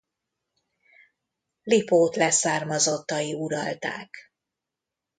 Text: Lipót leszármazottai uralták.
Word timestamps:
Lipót 1.63 2.15
leszármazottai 2.15 3.33
uralták. 3.33 4.33